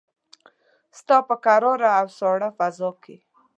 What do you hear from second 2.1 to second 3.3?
ساړه فضاکې